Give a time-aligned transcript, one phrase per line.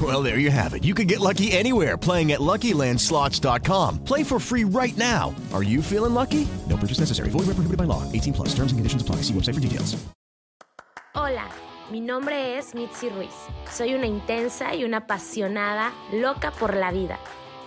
[0.00, 0.84] Well, there you have it.
[0.84, 4.04] You can get lucky anywhere playing at LuckyLandSlots.com.
[4.04, 5.34] Play for free right now.
[5.52, 6.46] Are you feeling lucky?
[6.68, 7.30] No purchase necessary.
[7.30, 8.04] Void where prohibited by law.
[8.12, 8.48] 18 plus.
[8.50, 9.22] Terms and conditions apply.
[9.22, 9.96] See website for details.
[11.14, 11.48] Hola,
[11.90, 13.34] mi nombre es Mitzi Ruiz.
[13.72, 17.18] Soy una intensa y una apasionada loca por la vida.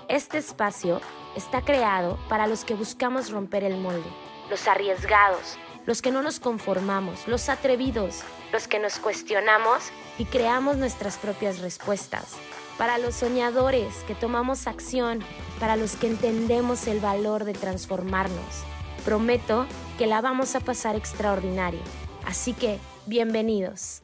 [0.07, 1.01] Este espacio
[1.35, 4.09] está creado para los que buscamos romper el molde,
[4.49, 10.77] los arriesgados, los que no nos conformamos, los atrevidos, los que nos cuestionamos y creamos
[10.77, 12.35] nuestras propias respuestas.
[12.77, 15.19] Para los soñadores que tomamos acción,
[15.59, 18.63] para los que entendemos el valor de transformarnos.
[19.05, 19.65] Prometo
[19.97, 21.81] que la vamos a pasar extraordinario.
[22.25, 24.00] Así que, bienvenidos.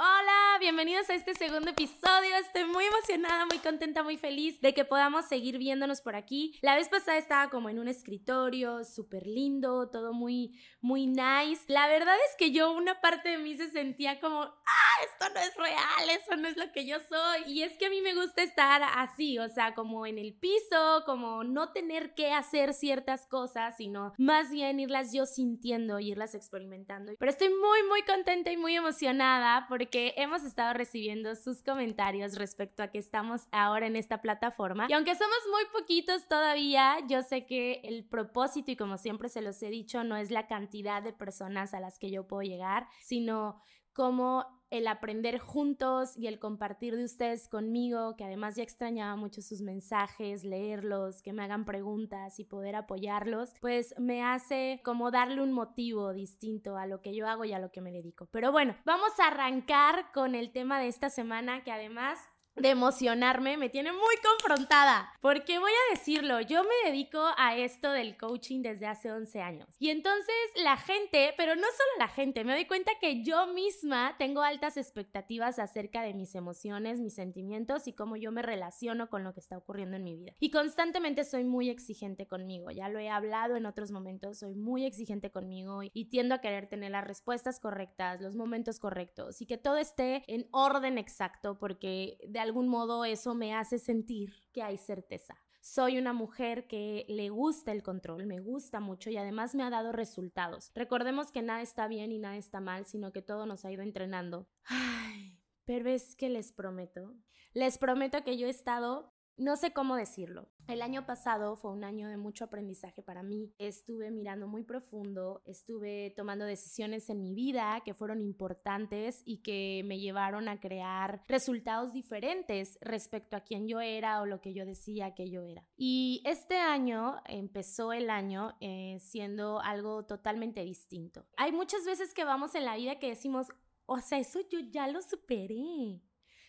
[0.00, 2.36] Hola, bienvenidos a este segundo episodio.
[2.36, 6.56] Estoy muy emocionada, muy contenta, muy feliz de que podamos seguir viéndonos por aquí.
[6.62, 11.64] La vez pasada estaba como en un escritorio, súper lindo, todo muy, muy nice.
[11.66, 15.40] La verdad es que yo, una parte de mí se sentía como, ah, esto no
[15.40, 17.52] es real, eso no es lo que yo soy.
[17.52, 21.02] Y es que a mí me gusta estar así, o sea, como en el piso,
[21.06, 26.34] como no tener que hacer ciertas cosas, sino más bien irlas yo sintiendo y irlas
[26.34, 27.12] experimentando.
[27.18, 32.36] Pero estoy muy, muy contenta y muy emocionada porque que hemos estado recibiendo sus comentarios
[32.36, 34.86] respecto a que estamos ahora en esta plataforma.
[34.88, 39.42] Y aunque somos muy poquitos todavía, yo sé que el propósito, y como siempre se
[39.42, 42.88] los he dicho, no es la cantidad de personas a las que yo puedo llegar,
[43.00, 43.60] sino
[43.92, 49.42] como el aprender juntos y el compartir de ustedes conmigo, que además ya extrañaba mucho
[49.42, 55.42] sus mensajes, leerlos, que me hagan preguntas y poder apoyarlos, pues me hace como darle
[55.42, 58.28] un motivo distinto a lo que yo hago y a lo que me dedico.
[58.30, 62.18] Pero bueno, vamos a arrancar con el tema de esta semana que además
[62.60, 67.90] de emocionarme me tiene muy confrontada, porque voy a decirlo, yo me dedico a esto
[67.90, 69.68] del coaching desde hace 11 años.
[69.78, 74.16] Y entonces la gente, pero no solo la gente, me doy cuenta que yo misma
[74.18, 79.24] tengo altas expectativas acerca de mis emociones, mis sentimientos y cómo yo me relaciono con
[79.24, 80.32] lo que está ocurriendo en mi vida.
[80.40, 84.84] Y constantemente soy muy exigente conmigo, ya lo he hablado en otros momentos, soy muy
[84.84, 89.58] exigente conmigo y tiendo a querer tener las respuestas correctas, los momentos correctos y que
[89.58, 94.78] todo esté en orden exacto porque de algún modo eso me hace sentir que hay
[94.78, 95.36] certeza.
[95.60, 99.70] Soy una mujer que le gusta el control, me gusta mucho y además me ha
[99.70, 100.72] dado resultados.
[100.74, 103.82] Recordemos que nada está bien y nada está mal, sino que todo nos ha ido
[103.82, 104.48] entrenando.
[104.64, 107.14] Ay, pero es que les prometo,
[107.52, 110.48] les prometo que yo he estado no sé cómo decirlo.
[110.66, 113.54] El año pasado fue un año de mucho aprendizaje para mí.
[113.58, 119.82] Estuve mirando muy profundo, estuve tomando decisiones en mi vida que fueron importantes y que
[119.86, 124.66] me llevaron a crear resultados diferentes respecto a quién yo era o lo que yo
[124.66, 125.64] decía que yo era.
[125.76, 131.24] Y este año empezó el año eh, siendo algo totalmente distinto.
[131.36, 133.46] Hay muchas veces que vamos en la vida que decimos,
[133.86, 136.02] o sea, eso yo ya lo superé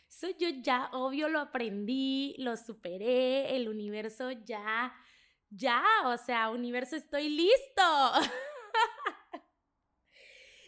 [0.09, 4.93] eso yo ya, obvio, lo aprendí, lo superé, el universo ya,
[5.49, 7.83] ya, o sea, universo, estoy listo.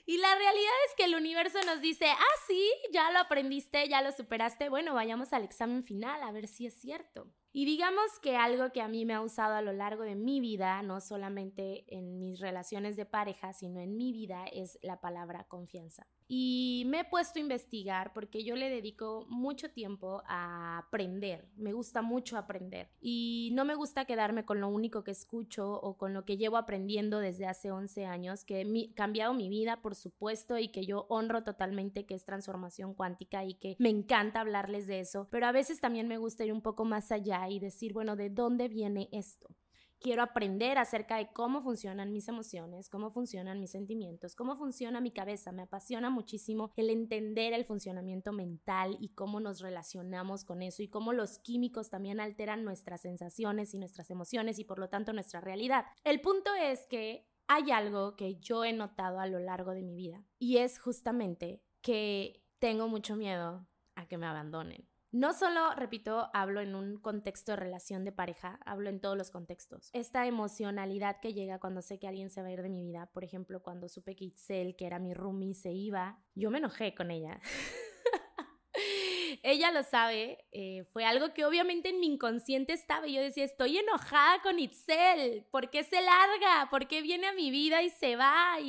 [0.06, 4.02] Y la realidad es que el universo nos dice, ah, sí, ya lo aprendiste, ya
[4.02, 7.32] lo superaste, bueno, vayamos al examen final a ver si es cierto.
[7.54, 10.42] Y digamos que algo que a mí me ha usado a lo largo de mi
[10.42, 15.46] vida, no solamente en mis relaciones de pareja, sino en mi vida, es la palabra
[15.46, 16.08] confianza.
[16.34, 21.46] Y me he puesto a investigar porque yo le dedico mucho tiempo a aprender.
[21.58, 22.90] Me gusta mucho aprender.
[23.02, 26.56] Y no me gusta quedarme con lo único que escucho o con lo que llevo
[26.56, 31.06] aprendiendo desde hace 11 años, que he cambiado mi vida, por supuesto, y que yo
[31.10, 35.28] honro totalmente, que es transformación cuántica y que me encanta hablarles de eso.
[35.32, 38.30] Pero a veces también me gusta ir un poco más allá y decir, bueno, ¿de
[38.30, 39.54] dónde viene esto?
[40.02, 45.12] Quiero aprender acerca de cómo funcionan mis emociones, cómo funcionan mis sentimientos, cómo funciona mi
[45.12, 45.52] cabeza.
[45.52, 50.90] Me apasiona muchísimo el entender el funcionamiento mental y cómo nos relacionamos con eso y
[50.90, 55.40] cómo los químicos también alteran nuestras sensaciones y nuestras emociones y por lo tanto nuestra
[55.40, 55.86] realidad.
[56.04, 59.96] El punto es que hay algo que yo he notado a lo largo de mi
[59.96, 64.91] vida y es justamente que tengo mucho miedo a que me abandonen.
[65.12, 69.30] No solo, repito, hablo en un contexto de relación de pareja, hablo en todos los
[69.30, 69.90] contextos.
[69.92, 73.10] Esta emocionalidad que llega cuando sé que alguien se va a ir de mi vida,
[73.14, 76.96] por ejemplo, cuando supe que Itzel, que era mi roomie, se iba, yo me enojé
[76.96, 77.42] con ella.
[79.44, 83.44] ella lo sabe, eh, fue algo que obviamente en mi inconsciente estaba y yo decía,
[83.44, 86.70] estoy enojada con Itzel, ¿por qué se larga?
[86.70, 88.62] ¿Por qué viene a mi vida y se va?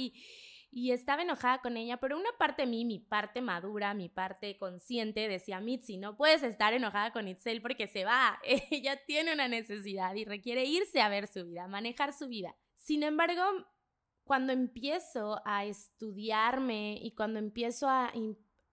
[0.74, 4.56] Y estaba enojada con ella, pero una parte de mí, mi parte madura, mi parte
[4.56, 8.40] consciente, decía, Mitzi, no puedes estar enojada con Itzel porque se va,
[8.70, 12.56] ella tiene una necesidad y requiere irse a ver su vida, manejar su vida.
[12.74, 13.42] Sin embargo,
[14.24, 18.10] cuando empiezo a estudiarme y cuando empiezo a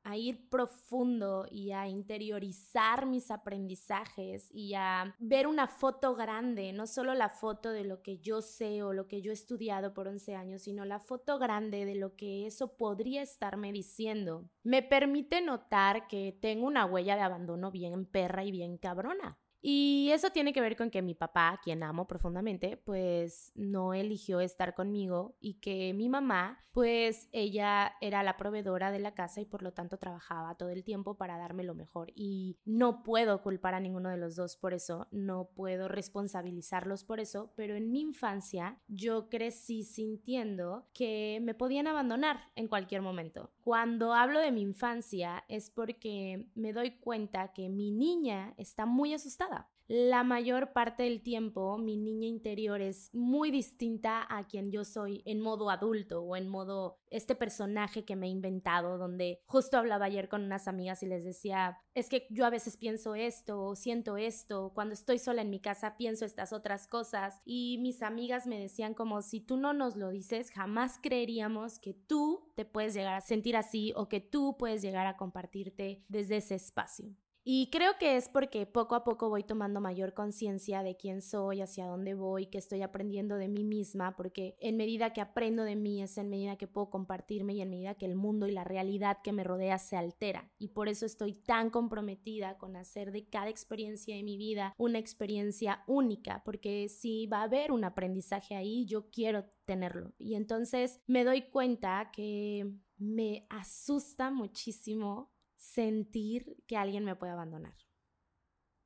[0.04, 6.88] a ir profundo y a interiorizar mis aprendizajes y a ver una foto grande, no
[6.88, 10.08] solo la foto de lo que yo sé o lo que yo he estudiado por
[10.08, 15.42] 11 años, sino la foto grande de lo que eso podría estarme diciendo, me permite
[15.42, 19.38] notar que tengo una huella de abandono bien perra y bien cabrona.
[19.62, 24.40] Y eso tiene que ver con que mi papá, quien amo profundamente, pues no eligió
[24.40, 29.46] estar conmigo y que mi mamá, pues ella era la proveedora de la casa y
[29.46, 32.12] por lo tanto trabajaba todo el tiempo para darme lo mejor.
[32.16, 37.20] Y no puedo culpar a ninguno de los dos por eso, no puedo responsabilizarlos por
[37.20, 43.52] eso, pero en mi infancia yo crecí sintiendo que me podían abandonar en cualquier momento.
[43.62, 49.14] Cuando hablo de mi infancia es porque me doy cuenta que mi niña está muy
[49.14, 49.49] asustada.
[49.92, 55.24] La mayor parte del tiempo mi niña interior es muy distinta a quien yo soy
[55.26, 60.06] en modo adulto o en modo este personaje que me he inventado donde justo hablaba
[60.06, 63.76] ayer con unas amigas y les decía, es que yo a veces pienso esto o
[63.76, 68.46] siento esto, cuando estoy sola en mi casa pienso estas otras cosas y mis amigas
[68.46, 72.94] me decían como si tú no nos lo dices, jamás creeríamos que tú te puedes
[72.94, 77.16] llegar a sentir así o que tú puedes llegar a compartirte desde ese espacio.
[77.44, 81.62] Y creo que es porque poco a poco voy tomando mayor conciencia de quién soy,
[81.62, 85.76] hacia dónde voy, que estoy aprendiendo de mí misma, porque en medida que aprendo de
[85.76, 88.66] mí es en medida que puedo compartirme y en medida que el mundo y la
[88.66, 90.52] realidad que me rodea se altera.
[90.58, 95.00] Y por eso estoy tan comprometida con hacer de cada experiencia de mi vida una
[95.00, 100.14] experiencia única, porque si va a haber un aprendizaje ahí, yo quiero tenerlo.
[100.18, 107.76] Y entonces me doy cuenta que me asusta muchísimo sentir que alguien me puede abandonar.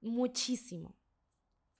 [0.01, 0.97] Muchísimo.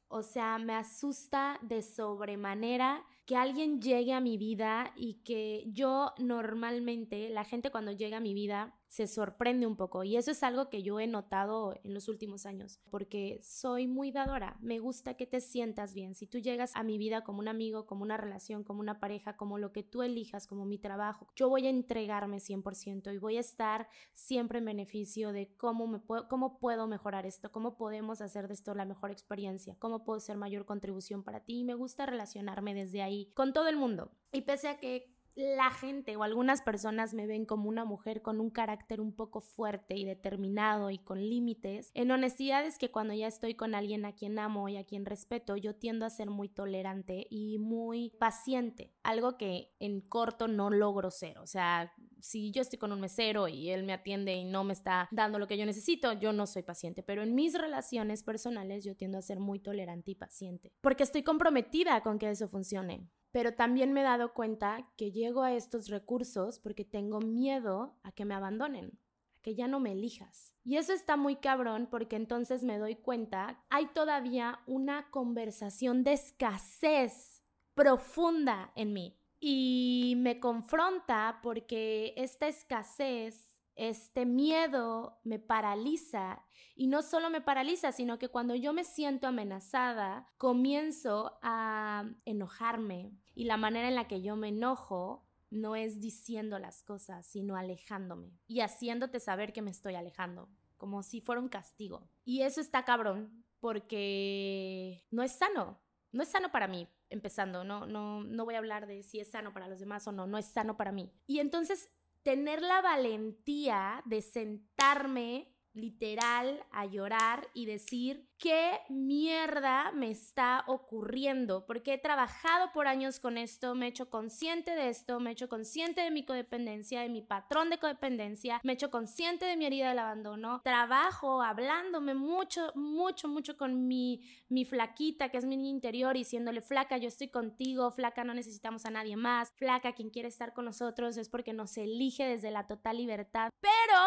[0.07, 6.14] O sea, me asusta de sobremanera que alguien llegue a mi vida y que yo
[6.18, 10.04] normalmente, la gente cuando llega a mi vida, se sorprende un poco.
[10.04, 14.12] Y eso es algo que yo he notado en los últimos años porque soy muy
[14.12, 17.48] dadora, me gusta que te sientas bien, si tú llegas a mi vida como un
[17.48, 21.28] amigo, como una relación, como una pareja, como lo que tú elijas, como mi trabajo,
[21.36, 26.00] yo voy a entregarme 100% y voy a estar siempre en beneficio de cómo, me
[26.00, 30.20] puedo, cómo puedo mejorar esto, cómo podemos hacer de esto la mejor experiencia, cómo puedo
[30.20, 31.60] ser mayor contribución para ti.
[31.60, 34.12] Y me gusta relacionarme desde ahí con todo el mundo.
[34.31, 38.40] Y pese a que la gente o algunas personas me ven como una mujer con
[38.40, 41.92] un carácter un poco fuerte y determinado y con límites.
[41.94, 45.06] En honestidad es que cuando ya estoy con alguien a quien amo y a quien
[45.06, 50.70] respeto, yo tiendo a ser muy tolerante y muy paciente, algo que en corto no
[50.70, 51.40] logro ser.
[51.40, 54.74] O sea, si yo estoy con un mesero y él me atiende y no me
[54.74, 58.86] está dando lo que yo necesito, yo no soy paciente, pero en mis relaciones personales
[58.86, 63.10] yo tiendo a ser muy tolerante y paciente, porque estoy comprometida con que eso funcione
[63.34, 68.12] pero también me he dado cuenta que llego a estos recursos porque tengo miedo a
[68.12, 69.00] que me abandonen,
[69.36, 70.54] a que ya no me elijas.
[70.63, 76.13] Y eso está muy cabrón porque entonces me doy cuenta, hay todavía una conversación de
[76.13, 77.42] escasez
[77.74, 79.20] profunda en mí.
[79.40, 86.44] Y me confronta porque esta escasez este miedo me paraliza
[86.75, 93.12] y no solo me paraliza, sino que cuando yo me siento amenazada, comienzo a enojarme
[93.36, 97.56] y la manera en la que yo me enojo no es diciendo las cosas, sino
[97.56, 102.10] alejándome y haciéndote saber que me estoy alejando, como si fuera un castigo.
[102.25, 105.80] Y eso está cabrón porque no es sano,
[106.12, 109.32] no es sano para mí, empezando, no, no, no voy a hablar de si es
[109.32, 111.12] sano para los demás o no, no es sano para mí.
[111.27, 111.92] Y entonces
[112.24, 121.65] tener la valentía de sentarme literal a llorar y decir qué mierda me está ocurriendo,
[121.65, 125.34] porque he trabajado por años con esto, me he hecho consciente de esto, me he
[125.34, 129.56] hecho consciente de mi codependencia, de mi patrón de codependencia, me he hecho consciente de
[129.56, 135.46] mi herida del abandono, trabajo hablándome mucho, mucho, mucho con mi, mi flaquita, que es
[135.46, 139.94] mi niña interior, diciéndole, flaca, yo estoy contigo, flaca, no necesitamos a nadie más, flaca,
[139.94, 143.98] quien quiere estar con nosotros es porque nos elige desde la total libertad, pero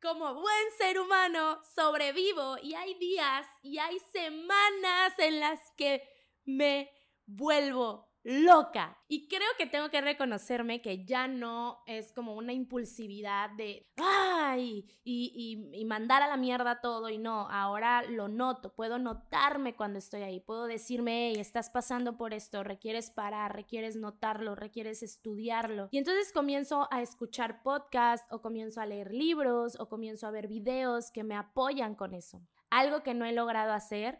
[0.00, 6.02] como buen ser humano, sobrevivo y hay días y hay semanas en las que
[6.44, 6.90] me
[7.26, 8.98] vuelvo loca.
[9.06, 14.84] Y creo que tengo que reconocerme que ya no es como una impulsividad de, ay,
[15.04, 20.22] y, mandar a la mierda todo y no, ahora lo noto, puedo notarme cuando estoy
[20.22, 25.88] ahí, puedo decirme, hey, estás pasando por esto, requieres parar, requieres notarlo, requieres estudiarlo.
[25.92, 30.48] Y entonces comienzo a escuchar podcasts o comienzo a leer libros o comienzo a ver
[30.48, 32.42] videos que me apoyan con eso.
[32.70, 34.18] Algo que no he logrado hacer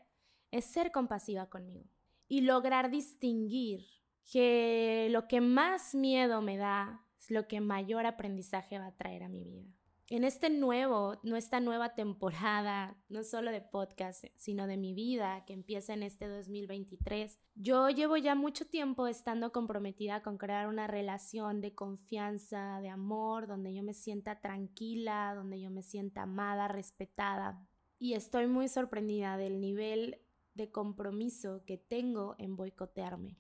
[0.53, 1.96] es ser compasiva conmigo
[2.29, 3.87] y lograr distinguir
[4.31, 9.23] que lo que más miedo me da es lo que mayor aprendizaje va a traer
[9.23, 9.77] a mi vida.
[10.09, 15.53] En este nuevo, esta nueva temporada, no solo de podcast, sino de mi vida que
[15.53, 21.61] empieza en este 2023, yo llevo ya mucho tiempo estando comprometida con crear una relación
[21.61, 27.67] de confianza, de amor, donde yo me sienta tranquila, donde yo me sienta amada, respetada.
[27.99, 30.21] Y estoy muy sorprendida del nivel
[30.57, 33.39] de compromiso que tengo en boicotearme.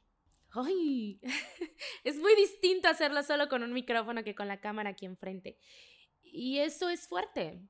[0.51, 1.21] ¡Ay!
[2.05, 5.59] es muy distinto hacerlo solo con un micrófono que con la cámara aquí enfrente.
[6.23, 7.63] Y eso es fuerte,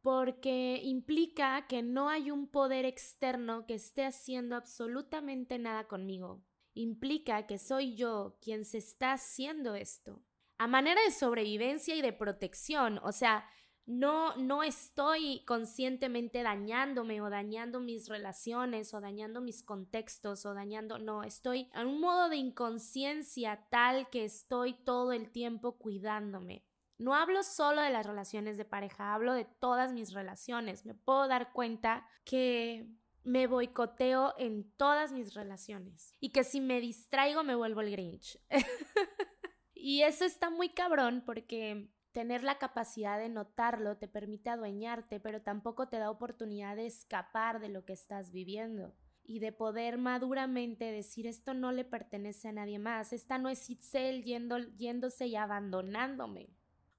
[0.00, 6.42] porque implica que no hay un poder externo que esté haciendo absolutamente nada conmigo.
[6.74, 10.22] Implica que soy yo quien se está haciendo esto.
[10.58, 13.48] A manera de sobrevivencia y de protección, o sea,
[13.86, 20.98] no, no estoy conscientemente dañándome o dañando mis relaciones o dañando mis contextos o dañando,
[20.98, 26.64] no, estoy en un modo de inconsciencia tal que estoy todo el tiempo cuidándome.
[26.98, 30.86] No hablo solo de las relaciones de pareja, hablo de todas mis relaciones.
[30.86, 32.86] Me puedo dar cuenta que
[33.24, 38.38] me boicoteo en todas mis relaciones y que si me distraigo me vuelvo el Grinch.
[39.74, 45.40] y eso está muy cabrón porque Tener la capacidad de notarlo te permite adueñarte, pero
[45.40, 50.84] tampoco te da oportunidad de escapar de lo que estás viviendo y de poder maduramente
[50.92, 56.50] decir esto no le pertenece a nadie más, esta no es Itzel yéndose y abandonándome,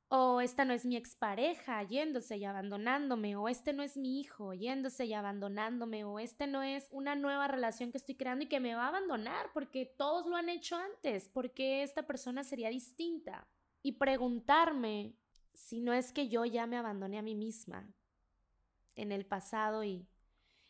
[0.08, 4.54] o esta no es mi expareja yéndose y abandonándome, o este no es mi hijo
[4.54, 8.60] yéndose y abandonándome, o este no es una nueva relación que estoy creando y que
[8.60, 13.48] me va a abandonar porque todos lo han hecho antes, porque esta persona sería distinta
[13.84, 15.16] y preguntarme
[15.54, 17.94] si no es que yo ya me abandoné a mí misma
[18.96, 20.08] en el pasado y,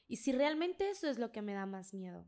[0.08, 2.25] y si realmente eso es lo que me da más miedo.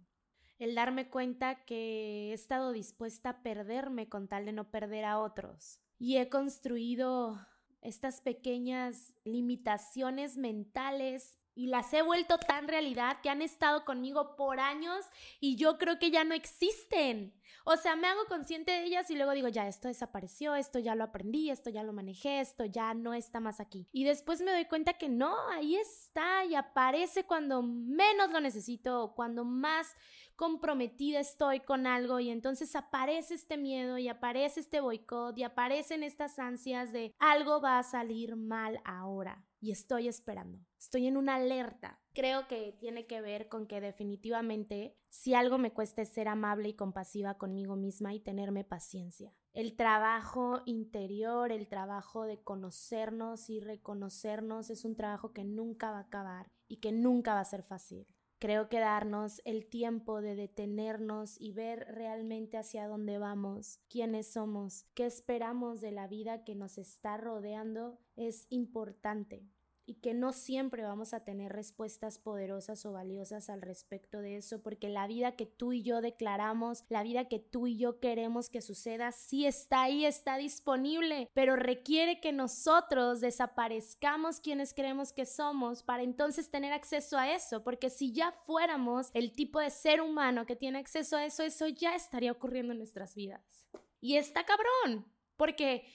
[0.58, 5.20] El darme cuenta que he estado dispuesta a perderme con tal de no perder a
[5.20, 5.82] otros.
[5.98, 7.46] Y he construido
[7.82, 14.60] estas pequeñas limitaciones mentales y las he vuelto tan realidad que han estado conmigo por
[14.60, 15.06] años
[15.40, 17.34] y yo creo que ya no existen.
[17.64, 20.94] O sea, me hago consciente de ellas y luego digo, ya, esto desapareció, esto ya
[20.94, 23.88] lo aprendí, esto ya lo manejé, esto ya no está más aquí.
[23.92, 29.14] Y después me doy cuenta que no, ahí está y aparece cuando menos lo necesito,
[29.16, 29.96] cuando más
[30.36, 36.04] comprometida estoy con algo y entonces aparece este miedo y aparece este boicot y aparecen
[36.04, 40.60] estas ansias de algo va a salir mal ahora y estoy esperando.
[40.77, 42.00] Estoy en una alerta.
[42.13, 46.69] Creo que tiene que ver con que definitivamente si algo me cuesta es ser amable
[46.69, 49.34] y compasiva conmigo misma y tenerme paciencia.
[49.53, 55.98] El trabajo interior, el trabajo de conocernos y reconocernos es un trabajo que nunca va
[55.98, 58.05] a acabar y que nunca va a ser fácil.
[58.38, 64.86] Creo que darnos el tiempo de detenernos y ver realmente hacia dónde vamos, quiénes somos,
[64.93, 69.50] qué esperamos de la vida que nos está rodeando es importante
[69.88, 74.62] y que no siempre vamos a tener respuestas poderosas o valiosas al respecto de eso,
[74.62, 78.50] porque la vida que tú y yo declaramos, la vida que tú y yo queremos
[78.50, 85.25] que suceda, sí está ahí, está disponible, pero requiere que nosotros desaparezcamos quienes creemos que
[85.25, 90.01] somos para entonces tener acceso a eso, porque si ya fuéramos el tipo de ser
[90.01, 93.68] humano que tiene acceso a eso, eso ya estaría ocurriendo en nuestras vidas.
[94.01, 95.88] Y está cabrón, porque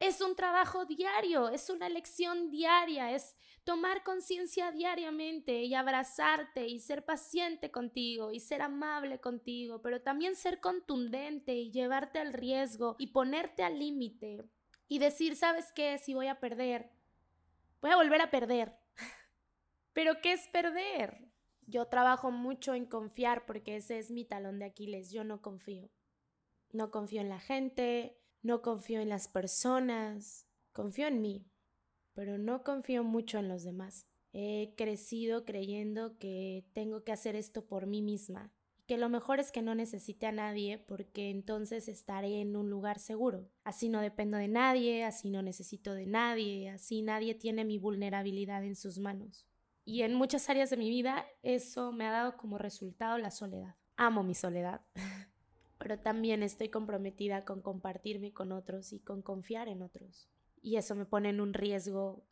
[0.00, 6.78] es un trabajo diario, es una lección diaria, es tomar conciencia diariamente y abrazarte y
[6.78, 12.96] ser paciente contigo y ser amable contigo, pero también ser contundente y llevarte al riesgo
[12.98, 14.44] y ponerte al límite
[14.88, 15.98] y decir, ¿sabes qué?
[15.98, 16.90] Si voy a perder,
[17.82, 18.74] voy a volver a perder.
[19.92, 21.28] Pero ¿qué es perder?
[21.66, 25.10] Yo trabajo mucho en confiar porque ese es mi talón de Aquiles.
[25.10, 25.90] Yo no confío.
[26.72, 31.46] No confío en la gente, no confío en las personas, confío en mí,
[32.14, 34.06] pero no confío mucho en los demás.
[34.32, 38.52] He crecido creyendo que tengo que hacer esto por mí misma
[38.88, 42.98] que lo mejor es que no necesite a nadie porque entonces estaré en un lugar
[42.98, 43.50] seguro.
[43.62, 48.64] Así no dependo de nadie, así no necesito de nadie, así nadie tiene mi vulnerabilidad
[48.64, 49.46] en sus manos.
[49.84, 53.76] Y en muchas áreas de mi vida eso me ha dado como resultado la soledad.
[53.96, 54.80] Amo mi soledad,
[55.78, 60.28] pero también estoy comprometida con compartirme con otros y con confiar en otros.
[60.60, 62.24] Y eso me pone en un riesgo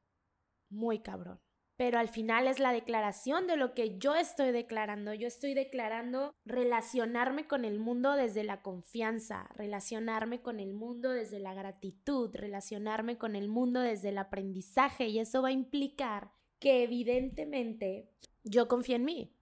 [0.68, 1.40] muy cabrón
[1.76, 5.12] pero al final es la declaración de lo que yo estoy declarando.
[5.12, 11.38] Yo estoy declarando relacionarme con el mundo desde la confianza, relacionarme con el mundo desde
[11.38, 16.82] la gratitud, relacionarme con el mundo desde el aprendizaje y eso va a implicar que
[16.82, 18.10] evidentemente
[18.42, 19.35] yo confío en mí.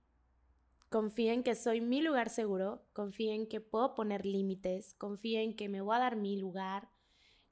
[0.95, 5.57] Confío en que soy mi lugar seguro, confío en que puedo poner límites, confío en
[5.57, 6.89] que me voy a dar mi lugar,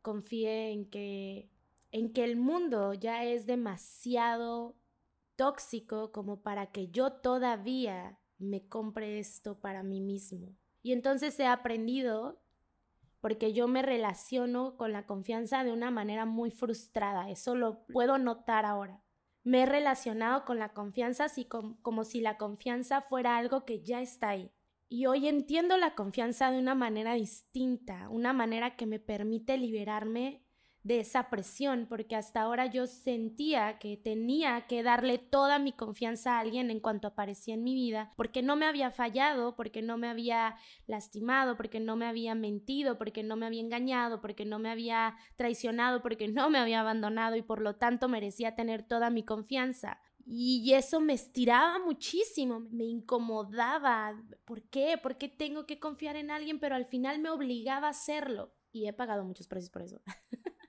[0.00, 1.50] confío en que
[1.90, 4.76] en que el mundo ya es demasiado
[5.34, 10.54] tóxico como para que yo todavía me compre esto para mí mismo.
[10.80, 12.40] Y entonces he aprendido,
[13.20, 18.18] porque yo me relaciono con la confianza de una manera muy frustrada, eso lo puedo
[18.18, 19.01] notar ahora.
[19.44, 23.82] Me he relacionado con la confianza así como, como si la confianza fuera algo que
[23.82, 24.50] ya está ahí.
[24.88, 30.41] Y hoy entiendo la confianza de una manera distinta, una manera que me permite liberarme
[30.82, 36.36] de esa presión, porque hasta ahora yo sentía que tenía que darle toda mi confianza
[36.36, 39.96] a alguien en cuanto aparecía en mi vida, porque no me había fallado, porque no
[39.96, 44.58] me había lastimado, porque no me había mentido, porque no me había engañado, porque no
[44.58, 49.10] me había traicionado, porque no me había abandonado y por lo tanto merecía tener toda
[49.10, 50.00] mi confianza.
[50.24, 54.14] Y eso me estiraba muchísimo, me incomodaba.
[54.44, 54.96] ¿Por qué?
[55.02, 56.60] ¿Por qué tengo que confiar en alguien?
[56.60, 58.54] Pero al final me obligaba a hacerlo.
[58.70, 60.00] Y he pagado muchos precios por eso.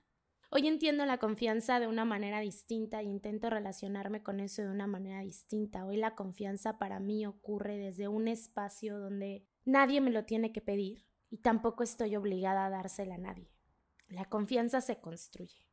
[0.56, 4.86] Hoy entiendo la confianza de una manera distinta e intento relacionarme con eso de una
[4.86, 5.84] manera distinta.
[5.84, 10.60] Hoy la confianza para mí ocurre desde un espacio donde nadie me lo tiene que
[10.60, 13.50] pedir y tampoco estoy obligada a dársela a nadie.
[14.06, 15.66] La confianza se construye.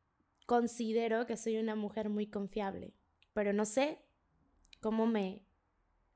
[0.46, 2.92] Considero que soy una mujer muy confiable,
[3.34, 4.04] pero no sé
[4.80, 5.46] cómo me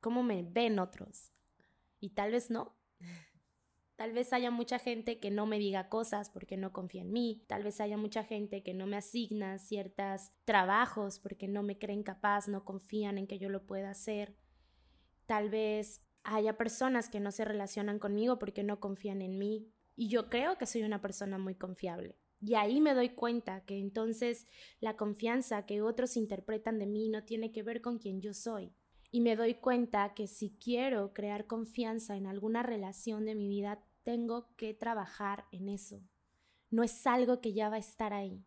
[0.00, 1.30] cómo me ven otros.
[2.00, 2.76] Y tal vez no.
[3.96, 7.42] Tal vez haya mucha gente que no me diga cosas porque no confía en mí.
[7.46, 12.02] Tal vez haya mucha gente que no me asigna ciertos trabajos porque no me creen
[12.02, 14.36] capaz, no confían en que yo lo pueda hacer.
[15.24, 19.72] Tal vez haya personas que no se relacionan conmigo porque no confían en mí.
[19.96, 22.18] Y yo creo que soy una persona muy confiable.
[22.38, 24.46] Y ahí me doy cuenta que entonces
[24.78, 28.74] la confianza que otros interpretan de mí no tiene que ver con quien yo soy,
[29.16, 33.82] y me doy cuenta que si quiero crear confianza en alguna relación de mi vida,
[34.02, 36.02] tengo que trabajar en eso.
[36.68, 38.44] No es algo que ya va a estar ahí.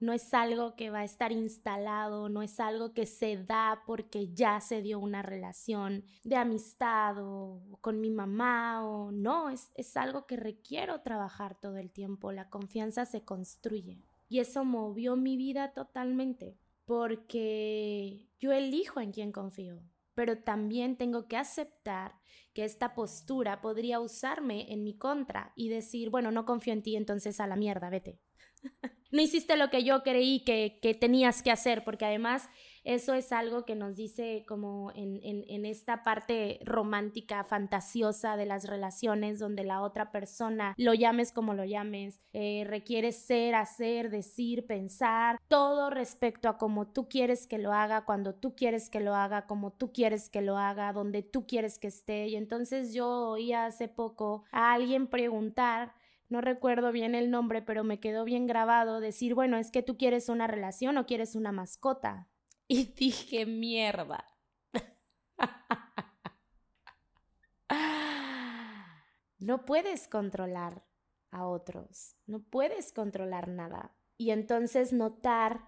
[0.00, 4.34] No es algo que va a estar instalado, no es algo que se da porque
[4.34, 9.96] ya se dio una relación de amistad o con mi mamá o no, es, es
[9.96, 12.32] algo que requiero trabajar todo el tiempo.
[12.32, 19.32] La confianza se construye y eso movió mi vida totalmente porque yo elijo en quién
[19.32, 19.80] confío,
[20.14, 22.14] pero también tengo que aceptar
[22.52, 26.96] que esta postura podría usarme en mi contra y decir, bueno, no confío en ti,
[26.96, 28.18] entonces a la mierda, vete.
[29.10, 32.48] no hiciste lo que yo creí que, que tenías que hacer, porque además
[32.84, 38.66] eso es algo que nos dice como en, en, esta parte romántica, fantasiosa de las
[38.66, 44.66] relaciones, donde la otra persona, lo llames como lo llames, eh, requiere ser, hacer, decir,
[44.66, 49.14] pensar, todo respecto a cómo tú quieres que lo haga, cuando tú quieres que lo
[49.14, 52.26] haga, como tú quieres que lo haga, donde tú quieres que esté.
[52.28, 55.94] Y entonces yo oí hace poco a alguien preguntar,
[56.28, 59.96] no recuerdo bien el nombre, pero me quedó bien grabado decir, bueno, es que tú
[59.96, 62.28] quieres una relación o quieres una mascota.
[62.72, 64.24] Y dije, mierda.
[69.38, 70.82] no puedes controlar
[71.30, 73.94] a otros, no puedes controlar nada.
[74.16, 75.66] Y entonces notar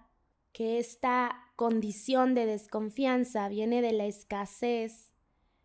[0.51, 5.13] que esta condición de desconfianza viene de la escasez,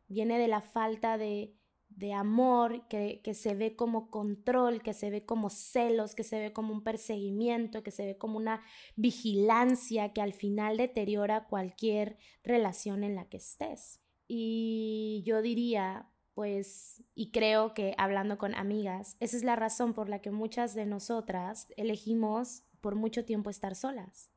[0.08, 1.56] viene de la falta de
[2.00, 6.40] de amor que, que, se ve como control, que se ve como celos, que se
[6.40, 8.62] ve como un perseguimiento, que se ve como una
[8.96, 14.00] vigilancia que al final deteriora cualquier relación en la que estés.
[14.26, 20.08] Y yo diría, pues, y creo que hablando con amigas, esa es la razón por
[20.08, 24.30] la que muchas de nosotras elegimos por mucho tiempo estar solas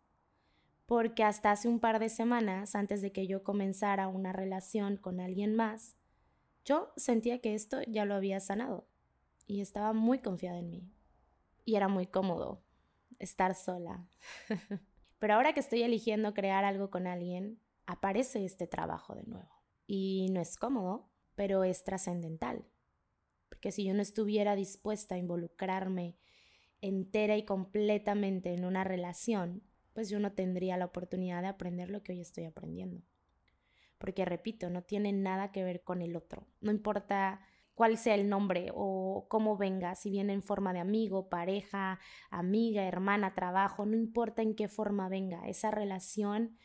[0.85, 5.21] porque hasta hace un par de semanas, antes de que yo comenzara una relación con
[5.21, 5.95] alguien más,
[6.65, 8.87] yo sentía que esto ya lo había sanado
[9.47, 10.89] y estaba muy confiada en mí.
[11.65, 12.63] Y era muy cómodo
[13.19, 14.07] estar sola.
[15.19, 19.49] Pero ahora que estoy eligiendo crear algo con alguien, aparece este trabajo de nuevo.
[19.87, 22.65] Y no es cómodo, pero es trascendental.
[23.49, 26.17] Porque si yo no estuviera dispuesta a involucrarme
[26.81, 32.03] entera y completamente en una relación, pues yo no tendría la oportunidad de aprender lo
[32.03, 33.01] que hoy estoy aprendiendo.
[34.03, 36.45] Porque, repito, no tiene nada que ver con el otro.
[36.59, 37.39] No importa
[37.73, 42.83] cuál sea el nombre o cómo venga, si viene en forma de amigo, pareja, amiga,
[42.83, 46.57] hermana, trabajo, no importa en qué forma venga, esa relación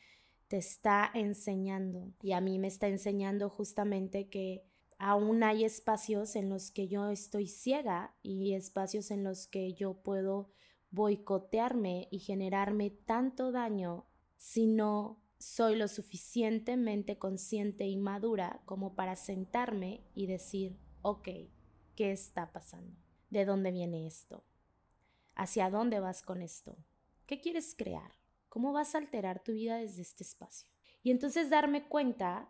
[0.49, 4.65] te está enseñando y a mí me está enseñando justamente que
[4.99, 10.03] aún hay espacios en los que yo estoy ciega y espacios en los que yo
[10.03, 10.51] puedo
[10.91, 19.17] boicotearme y generarme tanto daño si no soy lo suficientemente consciente y madura como para
[19.17, 21.29] sentarme y decir, ok,
[21.95, 22.97] ¿qué está pasando?
[23.31, 24.45] ¿De dónde viene esto?
[25.35, 26.77] ¿Hacia dónde vas con esto?
[27.27, 28.13] ¿Qué quieres crear?
[28.49, 30.71] ¿Cómo vas a alterar tu vida desde este espacio?
[31.03, 32.49] Y entonces darme cuenta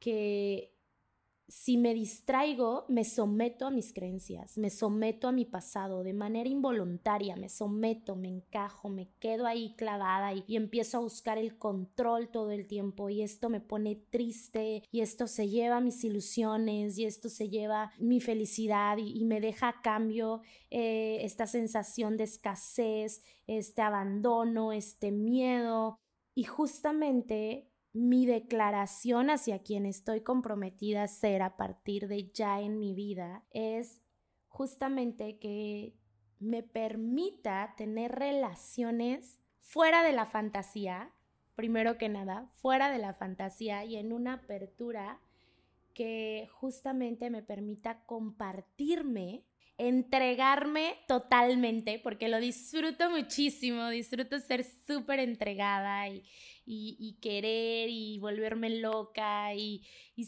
[0.00, 0.77] que
[1.48, 6.46] si me distraigo, me someto a mis creencias, me someto a mi pasado de manera
[6.46, 12.28] involuntaria, me someto, me encajo, me quedo ahí clavada y, empiezo a buscar el control
[12.28, 17.06] todo el tiempo y esto me pone triste y esto se lleva mis ilusiones y
[17.06, 23.22] esto se lleva mi felicidad y, me deja a cambio eh, esta sensación de escasez,
[23.46, 25.98] este abandono, este miedo.
[26.34, 32.78] Y justamente mi declaración hacia quien estoy comprometida a ser a partir de ya en
[32.78, 34.02] mi vida es
[34.48, 35.94] justamente que
[36.38, 41.12] me permita tener relaciones fuera de la fantasía,
[41.54, 45.20] primero que nada, fuera de la fantasía y en una apertura
[45.94, 49.44] que justamente me permita compartirme
[49.78, 56.24] entregarme totalmente, porque lo disfruto muchísimo, disfruto ser súper entregada y,
[56.68, 59.84] y, querer y volverme loca y,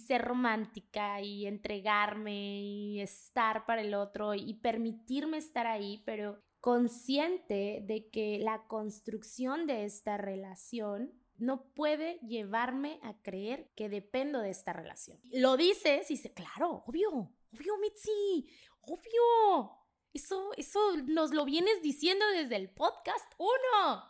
[0.06, 7.82] ser romántica y entregarme y estar para el otro y permitirme estar ahí, pero consciente
[7.86, 14.50] de que la construcción de esta relación no puede llevarme a creer que dependo de
[14.50, 15.18] esta relación.
[15.32, 18.46] Lo dices y dice, claro, obvio, obvio, Mitzi,
[18.82, 19.76] Obvio.
[20.12, 24.04] Eso, eso nos lo vienes diciendo desde el podcast uno.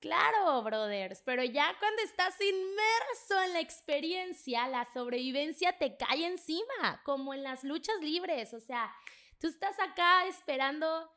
[0.00, 7.02] Claro, brothers, pero ya cuando estás inmerso en la experiencia, la sobrevivencia te cae encima,
[7.04, 8.54] como en las luchas libres.
[8.54, 8.90] O sea,
[9.38, 11.10] tú estás acá esperando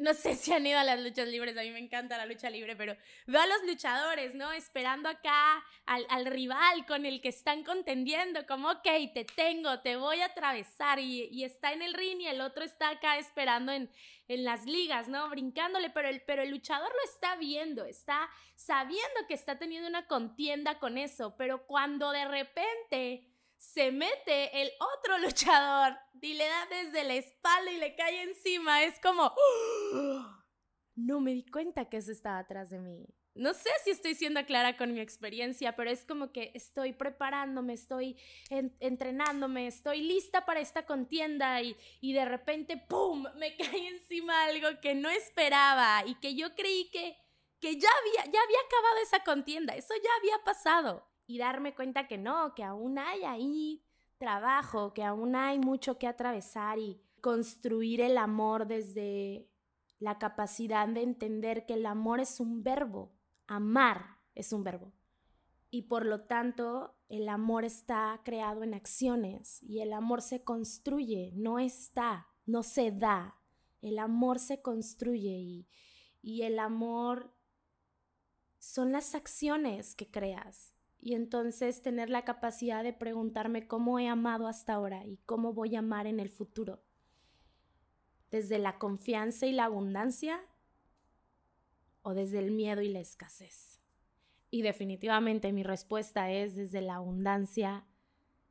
[0.00, 2.48] no sé si han ido a las luchas libres, a mí me encanta la lucha
[2.48, 4.50] libre, pero veo a los luchadores, ¿no?
[4.50, 10.22] Esperando acá al, rival con el que están contendiendo, como, ok, te tengo, te voy
[10.22, 13.90] a atravesar, y, está en el ring y el otro está acá esperando en,
[14.28, 15.28] en las ligas, ¿no?
[15.28, 20.06] Brincándole, pero el, pero el luchador lo está viendo, está sabiendo que está teniendo una
[20.06, 23.29] contienda con eso, pero cuando de repente
[23.60, 28.82] se mete el otro luchador y le da desde la espalda y le cae encima.
[28.82, 29.32] Es como,
[30.96, 33.06] no me di cuenta que eso estaba atrás de mí.
[33.34, 37.74] No sé si estoy siendo clara con mi experiencia, pero es como que estoy preparándome,
[37.74, 38.18] estoy
[38.48, 44.68] entrenándome, estoy lista para esta contienda y, y de repente, ¡pum!, me cae encima algo
[44.80, 47.16] que no esperaba y que yo creí que,
[47.60, 52.08] que ya, había, ya había acabado esa contienda, eso ya había pasado y darme cuenta
[52.08, 53.84] que no, que aún hay ahí
[54.18, 59.48] trabajo, que aún hay mucho que atravesar y construir el amor desde
[60.00, 63.12] la capacidad de entender que el amor es un verbo,
[63.46, 64.92] amar es un verbo.
[65.70, 71.30] Y por lo tanto, el amor está creado en acciones y el amor se construye,
[71.36, 73.36] no está, no se da.
[73.82, 75.68] El amor se construye y,
[76.22, 77.32] y el amor
[78.58, 84.46] son las acciones que creas y entonces tener la capacidad de preguntarme cómo he amado
[84.46, 86.82] hasta ahora y cómo voy a amar en el futuro.
[88.30, 90.40] Desde la confianza y la abundancia
[92.02, 93.80] o desde el miedo y la escasez.
[94.50, 97.86] Y definitivamente mi respuesta es desde la abundancia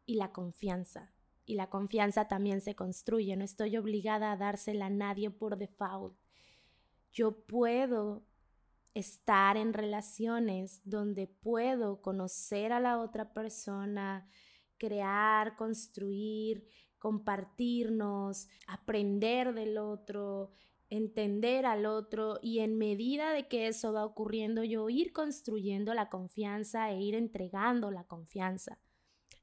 [0.06, 1.14] y la confianza.
[1.46, 6.16] Y la confianza también se construye, no estoy obligada a dársela a nadie por default.
[7.12, 8.24] Yo puedo
[8.93, 14.28] estar en relaciones donde puedo conocer a la otra persona,
[14.78, 20.52] crear, construir, compartirnos, aprender del otro,
[20.89, 26.10] entender al otro y en medida de que eso va ocurriendo, yo ir construyendo la
[26.10, 28.80] confianza e ir entregando la confianza.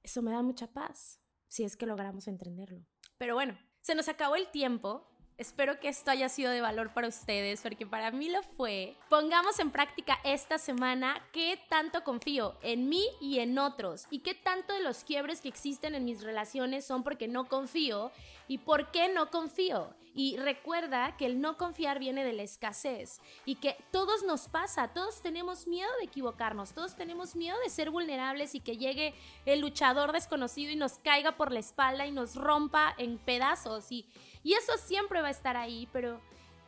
[0.02, 2.85] Eso me da mucha paz, si es que logramos entenderlo.
[3.18, 5.09] Pero bueno, se nos acabó el tiempo.
[5.38, 8.96] Espero que esto haya sido de valor para ustedes, porque para mí lo fue.
[9.11, 14.35] Pongamos en práctica esta semana qué tanto confío en mí y en otros, y qué
[14.35, 18.12] tanto de los quiebres que existen en mis relaciones son porque no confío
[18.49, 19.94] y por qué no confío.
[20.18, 24.94] Y recuerda que el no confiar viene de la escasez y que todos nos pasa,
[24.94, 29.12] todos tenemos miedo de equivocarnos, todos tenemos miedo de ser vulnerables y que llegue
[29.44, 33.92] el luchador desconocido y nos caiga por la espalda y nos rompa en pedazos.
[33.92, 34.07] Y,
[34.46, 36.20] y eso siempre va a estar ahí, pero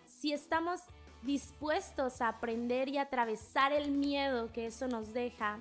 [0.04, 0.80] si estamos
[1.22, 5.60] dispuestos a aprender y atravesar el miedo que eso nos deja,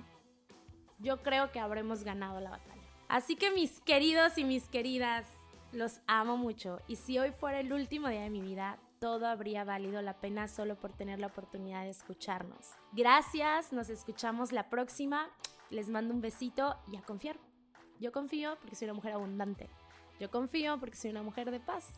[0.98, 2.82] yo creo que habremos ganado la batalla.
[3.06, 5.28] Así que mis queridos y mis queridas,
[5.70, 9.62] los amo mucho y si hoy fuera el último día de mi vida, todo habría
[9.62, 12.72] valido la pena solo por tener la oportunidad de escucharnos.
[12.90, 15.30] Gracias, nos escuchamos la próxima.
[15.70, 17.38] Les mando un besito y a confiar.
[18.00, 19.70] Yo confío porque soy una mujer abundante.
[20.18, 21.92] Yo confío porque soy una mujer de paz.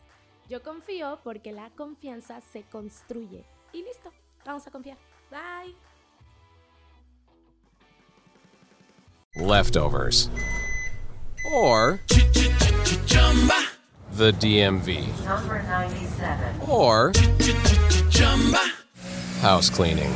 [0.49, 3.45] Yo confío porque la confianza se construye.
[3.73, 4.11] Y listo,
[4.45, 4.97] vamos a confiar.
[5.29, 5.75] Bye.
[9.35, 10.29] Leftovers.
[11.53, 11.99] Or
[14.17, 15.07] the DMV.
[15.25, 16.61] Number 97.
[16.67, 17.11] Or
[19.41, 20.13] house cleaning.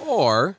[0.00, 0.58] Or